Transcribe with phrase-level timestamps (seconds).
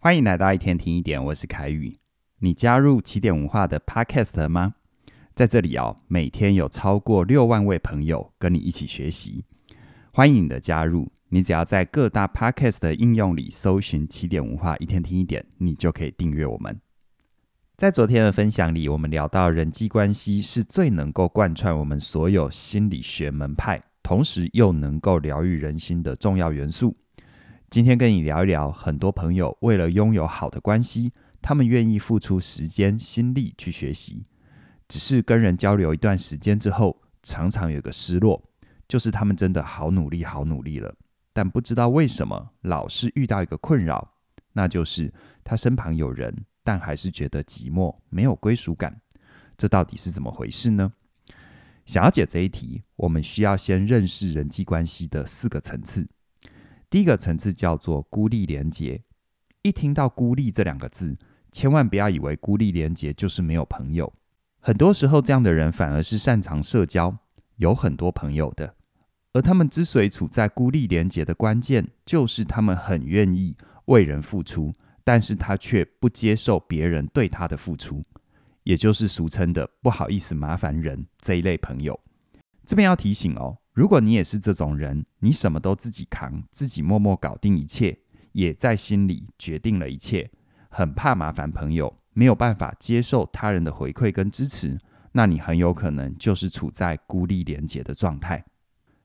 [0.00, 1.96] 欢迎来到一天听一点，我是凯宇。
[2.38, 4.76] 你加入起点文化的 Podcast 了吗？
[5.34, 9.44] 在这里哦，每天有超过六万位朋友跟你一起学习，
[10.12, 11.10] 欢迎你的加入。
[11.30, 16.80] 你只要在各大 Podcast 的应用里搜寻起点文化一天听一点，你就可以订阅我们。
[17.76, 26.96] 在昨天的分享里，我们聊到人际关系是最能够贯穿我们所有心理学门派，同时又能够疗愈人心的重要元素。
[27.70, 34.24] 今天跟你聊一聊，很多朋友为了拥有好的关系，他们愿意付出时间、心力去学习，
[34.88, 38.42] 只是跟人交流一段时间之后，常常有个失落，
[38.88, 40.94] 就是他们真的好努力、好努力了，
[41.34, 44.14] 但不知道为什么老是遇到一个困扰，
[44.54, 45.12] 那就是
[45.44, 46.46] 他身旁有人。
[46.64, 49.00] 但还是觉得寂寞，没有归属感，
[49.56, 50.92] 这到底是怎么回事呢？
[51.86, 56.06] 想要解这一题，我们需要先认识人际关系的四个层次。
[56.90, 59.02] 第一个层次叫做孤立连结。
[59.62, 61.16] 一听到孤立这两个字，
[61.52, 64.12] 千万不要以为孤立连结就是没有朋友。
[64.60, 67.18] 很多时候，这样的人反而是擅长社交，
[67.56, 68.74] 有很多朋友的。
[69.34, 74.74] 而他们之所以处在孤立连结的关键，就是他们很愿意为人付出。
[75.04, 78.04] 但是他却不接受别人对他的付出，
[78.64, 81.98] 也就是俗称的“不好意思麻烦人”这一类朋友。
[82.66, 87.96] 这边要提醒哦，如果你也是这种人，你什么都自己扛，自己默默搞定一切，
[88.32, 90.28] 也在心里决定了一切，
[90.68, 94.76] 很怕麻烦朋友，没有办法接受他人的回馈跟支持，
[95.12, 98.44] 那你很有可能就是处在孤立连结的状态。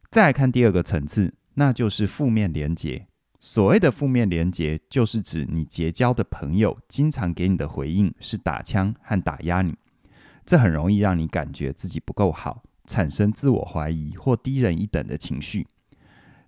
[0.09, 3.05] 再来看第二个层次，那就是负面连结。
[3.39, 9.75] 所谓的负面连结，就是指你结交的朋友经常给你的回应是打枪和打压你，
[10.43, 15.67] 这很容易让你感觉自己不够好，产生自我怀疑或低人一等的情绪。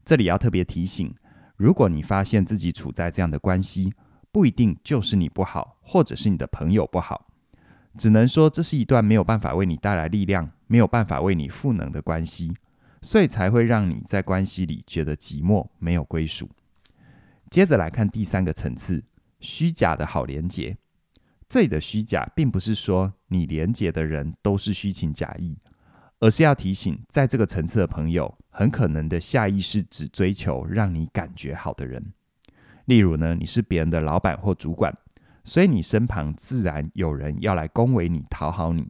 [0.04, 1.14] 这里要特别提醒，
[1.58, 3.94] 如果你发现自己处在这样的关系，
[4.32, 7.28] 不一定就是你不好，或者是你的朋友不好，
[7.98, 12.54] 只能说这是一段没有办法为你带来力量，没有办法为你赋能的关系，
[13.02, 16.50] 所以才会让你在关系里觉得寂寞，没有归属。
[17.50, 19.04] 接着来看第三个层次，
[19.40, 20.78] 虚假的好连结。
[21.48, 25.58] 这里的虚假，并不是说你连结的人都是虚情假意，
[26.20, 32.14] 而是要提醒，在这个层次的朋友，很可能的下意识只追求让你感觉好的人。
[32.86, 34.96] 例如呢，你是别人的老板或主管，
[35.44, 38.90] 所以你身旁自然有人要来恭维你、讨好你，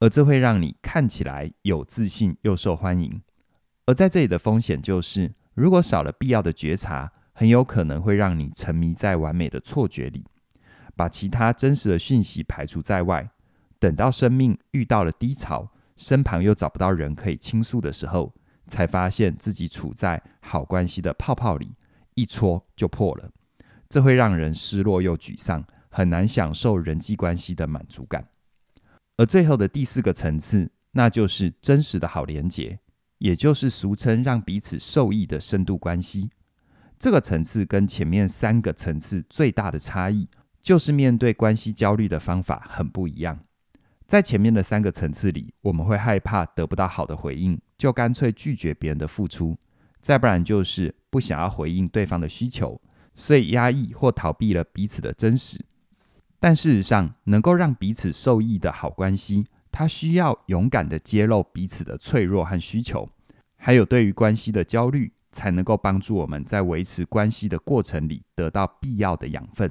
[0.00, 3.20] 而这会让你看起来有自信又受欢迎。
[3.86, 7.12] 而在这里的风险就是，如果少了必要的觉察。
[7.38, 10.24] 很有可能会让你沉迷在完美的错觉里，
[10.96, 13.28] 把其他真实的讯息排除在外。
[13.78, 18.34] 等到生命遇到了低潮，身旁又找不到人可以倾诉的时候，
[18.68, 21.74] 才发现自己处在好关系的泡泡里，
[22.14, 23.30] 一戳就破了。
[23.88, 28.28] 这会让人失落又沮丧，很难享受人际关系的满足感。
[29.16, 32.80] 而最后的第四个层次，那就是真实的好连结，
[33.18, 36.30] 也就是俗称让彼此受益的深度关系。
[36.98, 40.28] 这个层次跟前面三个层次最大的差异，
[40.60, 43.45] 就是面对关系焦虑的方法很不一样。
[44.06, 49.56] 在前面的三个层次里，我们会害怕得不到好的回应，就干脆拒绝别人的付出；
[50.00, 52.80] 再不然就是不想要回应对方的需求，
[53.14, 55.64] 所以压抑或逃避了彼此的真实。
[56.38, 63.08] 但事实上，能够让彼此受益的好关系，它需要勇敢地揭露彼此的脆弱和需求，
[63.56, 65.12] 还有对于关系的焦虑。
[65.32, 69.70] 才能够帮助我们在维持关系的过程里得到必要的养分。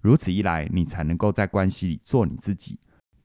[0.00, 2.78] 如此一来，你才能够在关系里做你自己，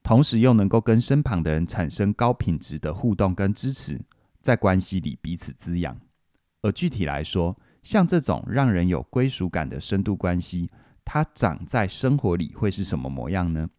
[0.04, 4.02] 同时又能够跟身旁的人产生高品质的互动跟支持，
[4.42, 6.00] 在关系里彼此滋养。
[6.62, 10.70] 而具体来说，像这种让人有归属感的深度关系，
[11.06, 13.70] 它长在生活里会是什么模样呢？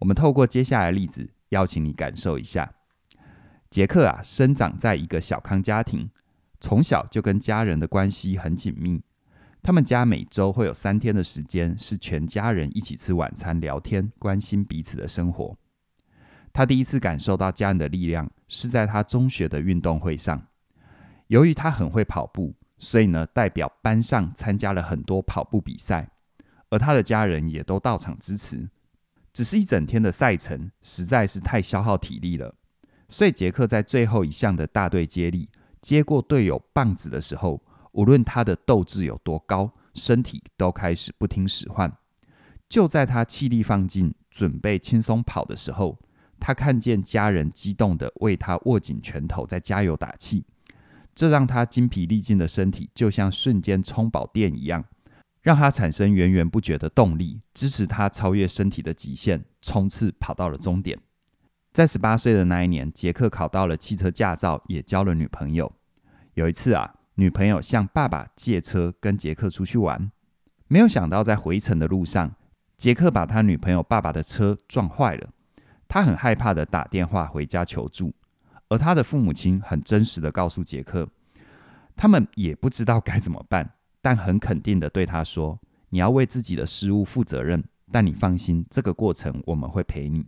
[0.00, 2.72] 我们透过接下来的例子，邀请你感受一下。
[3.68, 6.10] 杰克啊，生长在一个小康家庭。
[6.62, 9.02] 从小就跟家人的关系很紧密，
[9.62, 15.56] 他们家每周会有三天的时间是全家人一起吃晚餐、聊天、关心彼此的生活。
[16.52, 20.46] 他第一次感受到家人的力量是在他中学的运动会上。
[21.28, 26.10] 由于他很会跑步，所以呢，代表班上参加了很多跑步比赛，
[26.70, 28.68] 而他的家人也都到场支持。
[29.32, 32.54] 只是一整天的赛程实在是太消耗体力了，
[33.08, 35.48] 所以杰克在最后一项的大队接力。
[35.80, 41.92] 接过队友棒子的时候，无论他的斗志有多高，身体都开始不听使唤。
[42.68, 45.98] 就在他气力放尽，准备轻松跑的时候，
[46.38, 50.44] 他看见家人激动地为他握紧拳头，在加油打气。
[51.12, 54.84] 这让他筋疲力尽的身体就像瞬间充饱电一样，
[55.42, 60.98] 让他产生源源不绝的动力，支持他超越身体的极限，冲刺跑到了终点。
[61.72, 65.72] 在十八岁的那一年，杰克考到了汽车驾照，也交了女朋友。
[66.34, 70.10] 有一次啊，女朋友向爸爸借车跟杰克出去玩，
[70.68, 72.34] 没有想到在回程的路上，
[72.78, 75.28] 杰克把他女朋友爸爸的车撞坏了。
[75.86, 78.14] 他很害怕的打电话回家求助，
[78.70, 81.06] 而他的父母亲很真实的告诉杰克，
[81.94, 83.70] 他们也不知道该怎么办，
[84.00, 87.62] 但很肯定的对他说：“你要为自己的失误负责任，
[87.92, 90.24] 但你放心，这个过程我们会陪你。”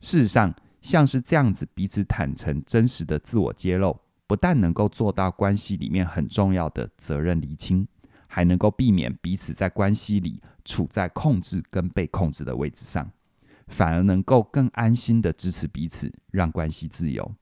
[0.00, 3.98] 事实上，像是这样子彼此坦诚、真实的自我揭露，
[4.28, 7.88] 不但能够做到关系里面很重要的责任厘清，
[8.28, 13.10] 还能够避免彼此在关系里处在控制跟被控制的位置上，
[13.66, 17.34] 反而能够更安心的支持彼此，让关系自由。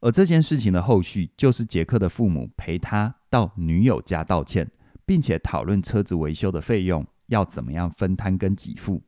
[0.00, 4.70] 而这件事情的后续，就是杰克的父母陪他到女友家道歉，
[5.06, 9.02] 并且讨论车子维修的费用要怎么样分摊跟给付。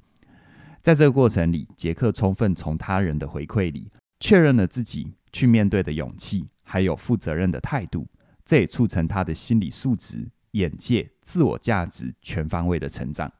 [0.80, 8.08] 在这个过程里，杰克充分从他人的回馈里确认了自己去面对的勇气，还有负责任的态度。
[8.46, 13.30] 这也促成他的心理素质、眼界、自我价值全方位的成长。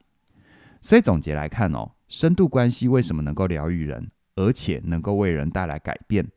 [0.81, 6.29] 所以总结来看哦，深度关系为什么能够疗愈人，而且能够为人带来改变，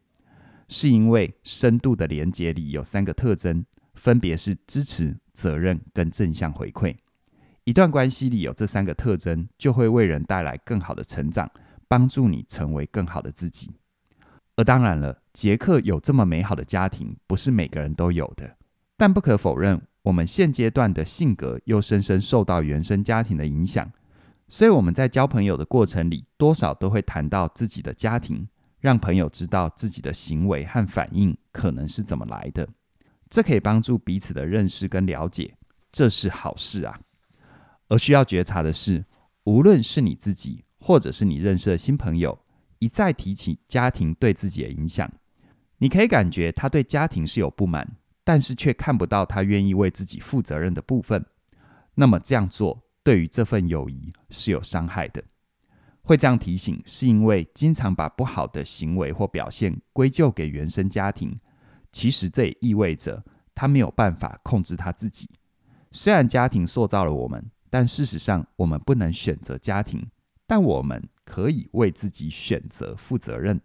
[0.71, 6.97] 是因为深度的连接里有三个特征，分别是支持、责任跟正向回馈。
[7.65, 11.51] 一段关系里有这三个特征，就会为人带来更好的成长，
[11.87, 13.71] 帮助你成为更好的自己。
[14.57, 18.57] 而当然了，杰克有这么美好的家庭，不是每个人都有的。
[18.97, 23.93] 但不可否认，我们现阶段的性格又深深受到原生家庭的影响，
[24.49, 28.49] 所以我们在交朋友的过程里，多少都会谈到自己的家庭，
[28.81, 32.67] 让朋友知道自己的行为和反应可能是怎么来的。
[33.29, 35.55] 这可以帮助彼此的认识跟了解，
[35.93, 36.99] 这是好事啊。
[37.89, 39.05] 而需要觉察的是，
[39.45, 42.39] 无论是你自己，或者是你认识的新朋友，
[42.79, 45.13] 一再提起家庭对自己的影响，
[45.79, 51.25] 你可以感觉他对家庭是有不满，但是却看不到他愿意为自己负责任的部分。
[51.95, 55.23] 那么这样做对于这份友谊是有伤害的。
[56.03, 61.37] 会这样提醒，是因为经常把不好的行为或表现归咎给原生家庭，
[61.93, 63.25] 其实这也意味着
[63.55, 65.29] 他没有办法控制他自己。
[65.93, 67.51] 虽然家庭塑造了我们。
[67.69, 70.09] 但事实上，我们不能选择家庭，
[70.47, 73.61] 但我们可以为自己选择负责任，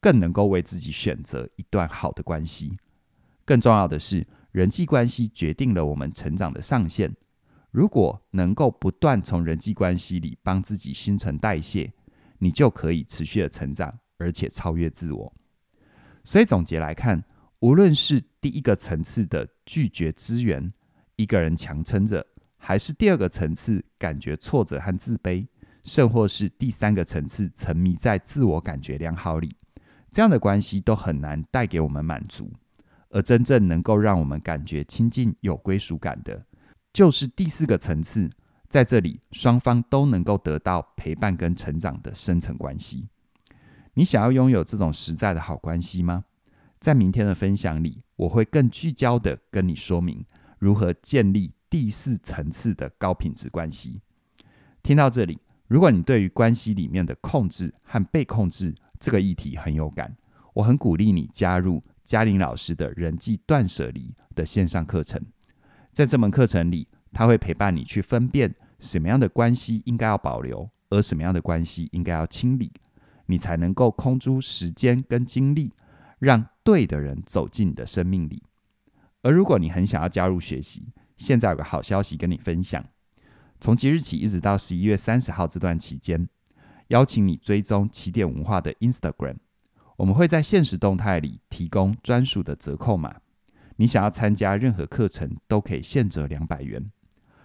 [0.00, 2.76] 更能够为自己选择一段好的关系。
[3.44, 7.14] 更重要的是，人际关系决定了我们成长的上限。
[7.70, 11.92] 如果能够不断从人际关系里帮自己新陈代谢，
[12.38, 15.32] 你就可以持续的成长，而且超越自我。
[16.24, 17.22] 所以总结来看，
[17.60, 20.70] 无论是第一个层次的拒绝支援，
[21.16, 22.26] 一个人强撑着。
[22.56, 25.46] 还是第二个层次，感觉挫折和自卑，
[25.84, 29.54] 甚或是第三个层次，沉迷在自我感觉良好里，
[30.10, 32.50] 这样的关系都很难带给我们满足。
[33.10, 36.44] 而真正能够让我们感觉亲近、有归属感的，
[36.92, 38.30] 就是第四个层次，
[38.68, 43.08] 在这里双方都能够得到陪伴跟成长的深层关系。
[43.94, 46.24] 你想要拥有这种实在的好关系吗？
[46.78, 50.24] 在明天的分享里，我会更聚焦的跟你说明
[50.58, 51.52] 如何建立。
[51.70, 54.00] 第四层次的高品质关系。
[54.82, 60.16] 听到这里，如果你对于关系里面的控制和被控制这个议题很有感，
[60.54, 65.20] 我很鼓励你加入嘉玲老师的人际断舍离的线上课程。
[65.92, 72.72] 在这门课程里，他会陪伴你去分辨什么样的关系应该要保留，而什么样的关系应该要清理，
[73.26, 75.72] 你才能够空出时间跟精力，
[76.18, 78.42] 让对的人走进你的生命里。
[79.22, 82.84] 而如果你很想要加入学习，现在有个好消息跟你分享，
[83.58, 86.28] 从即日起一直到十一月三十号这段期间，
[86.88, 89.36] 邀请你追踪起点文化的 Instagram，
[89.96, 93.20] 我们会在限时动态里提供专属的折扣码。
[93.76, 96.90] 你想要参加任何课程都可以现折两百元，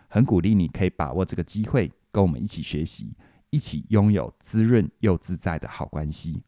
[0.07, 3.15] 很鼓励你可以把握这个机会，跟我们一起学习，
[3.51, 6.41] 一起拥有滋润又自在的好关系。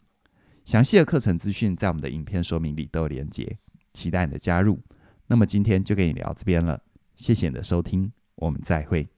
[0.64, 3.60] 详细的课程资讯在我们的影片说明里都有连结，
[3.94, 4.80] 期待你的加入。
[5.28, 6.82] 那么今天就跟你聊这边了。
[7.16, 9.15] 谢谢你的收听，我们再会。